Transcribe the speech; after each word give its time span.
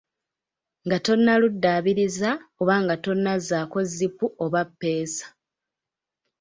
Nga 0.85 0.97
tonnaluddaabiriza 1.05 2.29
oba 2.61 2.75
nga 2.83 2.95
tonnazzaako 3.03 3.79
zipu 3.93 4.25
oba 4.43 4.61
ppeesa. 4.69 5.25